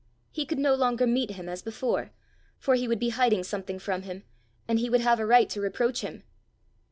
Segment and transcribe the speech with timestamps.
[0.31, 2.09] He could no longer meet him as before,
[2.57, 4.23] for he would be hiding something from him,
[4.67, 6.23] and he would have a right to reproach him!